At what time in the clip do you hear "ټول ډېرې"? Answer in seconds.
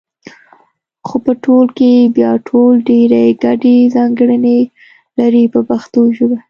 2.47-3.25